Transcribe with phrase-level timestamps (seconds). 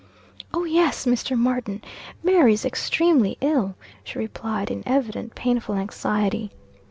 [0.51, 1.37] "Oh, yes, Mr.
[1.37, 1.79] Martin,
[2.23, 6.49] Mary is extremely ill," she replied, in evident painful anxiety.